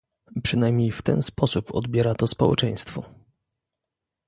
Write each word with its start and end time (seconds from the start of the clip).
Przynajmniej 0.43 0.91
w 0.91 1.01
ten 1.01 1.23
sposób 1.23 1.75
odbiera 1.75 2.15
to 2.15 2.27
społeczeństwo 2.27 3.03